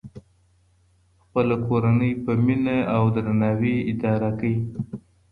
خپله 1.21 1.55
کورنۍ 1.67 2.11
په 2.23 2.31
مینه 2.45 2.77
او 2.95 3.03
درناوي 3.15 3.75
اداره 3.91 4.29
کړئ. 4.39 4.55